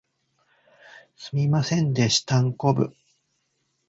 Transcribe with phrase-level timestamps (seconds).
[1.15, 2.95] すみませんでしたんこぶ